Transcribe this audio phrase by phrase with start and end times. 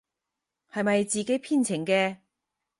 [0.73, 2.17] 係咪自己編程嘅？